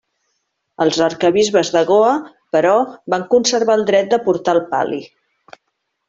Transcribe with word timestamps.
Els 0.83 0.95
arquebisbes 1.07 1.69
de 1.75 1.83
Goa, 1.89 2.13
però, 2.57 2.71
van 3.15 3.25
conservar 3.37 3.75
el 3.81 3.89
dret 3.93 4.09
de 4.15 4.19
portar 4.29 4.57
el 4.59 4.63
pal·li. 4.77 5.03